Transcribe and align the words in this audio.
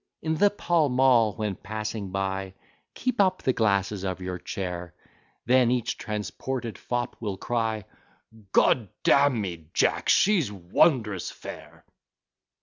In 0.23 0.33
the 0.37 0.49
Pall 0.49 0.89
Mall 0.89 1.33
when 1.35 1.53
passing 1.55 2.09
by, 2.09 2.55
Keep 2.95 3.21
up 3.21 3.43
the 3.43 3.53
glasses 3.53 4.03
of 4.03 4.19
your 4.19 4.39
chair, 4.39 4.95
Then 5.45 5.69
each 5.69 5.95
transported 5.95 6.75
fop 6.75 7.15
will 7.19 7.37
cry, 7.37 7.81
"G 8.55 8.63
d 8.73 8.87
d 9.05 9.11
n 9.11 9.39
me, 9.39 9.69
Jack, 9.75 10.09
she's 10.09 10.51
wondrous 10.51 11.29
fair!" 11.29 11.85